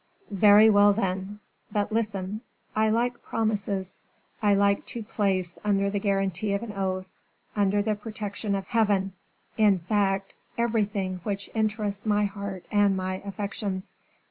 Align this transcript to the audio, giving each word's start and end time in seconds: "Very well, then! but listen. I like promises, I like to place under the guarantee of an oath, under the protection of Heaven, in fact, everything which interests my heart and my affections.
"Very 0.33 0.67
well, 0.67 0.93
then! 0.93 1.41
but 1.71 1.91
listen. 1.91 2.41
I 2.75 2.89
like 2.89 3.21
promises, 3.21 3.99
I 4.41 4.55
like 4.55 4.87
to 4.87 5.03
place 5.03 5.59
under 5.63 5.91
the 5.91 5.99
guarantee 5.99 6.53
of 6.53 6.63
an 6.63 6.73
oath, 6.73 7.07
under 7.55 7.83
the 7.83 7.93
protection 7.93 8.55
of 8.55 8.65
Heaven, 8.65 9.13
in 9.57 9.77
fact, 9.77 10.33
everything 10.57 11.19
which 11.21 11.51
interests 11.53 12.07
my 12.07 12.25
heart 12.25 12.65
and 12.71 12.97
my 12.97 13.21
affections. 13.23 13.93